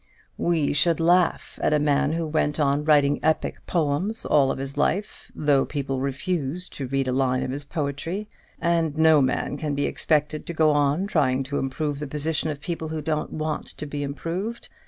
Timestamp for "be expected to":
9.75-10.55